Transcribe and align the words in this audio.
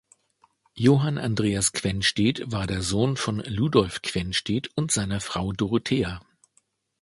Johann 0.73 1.19
Andreas 1.19 1.73
Quenstedt 1.73 2.41
war 2.51 2.65
der 2.65 2.81
Sohn 2.81 3.17
von 3.17 3.37
Ludolf 3.39 4.01
Quenstedt 4.01 4.71
und 4.75 4.89
seiner 4.91 5.21
Frau 5.21 5.51
Dorothea. 5.53 6.23